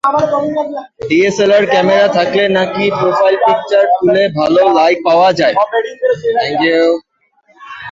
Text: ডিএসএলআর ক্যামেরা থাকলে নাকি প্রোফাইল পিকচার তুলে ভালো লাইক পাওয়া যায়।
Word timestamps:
ডিএসএলআর 1.09 1.65
ক্যামেরা 1.73 2.07
থাকলে 2.17 2.43
নাকি 2.57 2.83
প্রোফাইল 2.99 3.35
পিকচার 3.45 3.83
তুলে 3.95 4.23
ভালো 4.39 4.61
লাইক 4.77 4.97
পাওয়া 5.07 5.29
যায়। 5.39 5.55